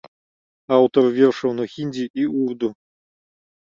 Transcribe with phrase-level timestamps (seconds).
[0.77, 2.67] Аўтар вершаў на хіндзі і урду.